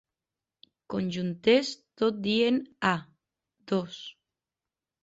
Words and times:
Conjuntés 0.93 1.71
tot 2.03 2.19
dient 2.25 2.59
ah! 2.95 2.99
dos. 3.75 4.03